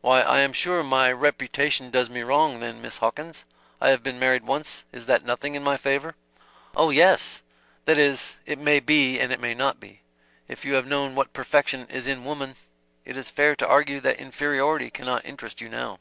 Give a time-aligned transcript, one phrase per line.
[0.00, 3.44] "Why I am sure my reputation does me wrong, then, Miss Hawkins.
[3.80, 6.14] I have been married once is that nothing in my favor?"
[6.76, 7.42] "Oh, yes
[7.84, 10.02] that is, it may be and it may not be.
[10.46, 12.54] If you have known what perfection is in woman,
[13.04, 15.98] it is fair to argue that inferiority cannot interest you now."